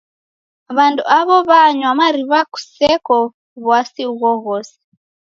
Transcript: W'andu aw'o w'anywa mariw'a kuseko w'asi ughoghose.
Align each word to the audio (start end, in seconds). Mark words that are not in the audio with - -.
W'andu 0.75 1.03
aw'o 1.17 1.37
w'anywa 1.49 1.91
mariw'a 1.99 2.39
kuseko 2.51 3.17
w'asi 3.65 4.03
ughoghose. 4.13 4.75